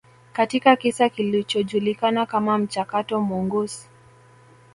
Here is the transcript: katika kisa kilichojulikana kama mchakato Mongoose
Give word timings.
katika 0.33 0.75
kisa 0.75 1.09
kilichojulikana 1.09 2.25
kama 2.25 2.57
mchakato 2.57 3.21
Mongoose 3.21 3.89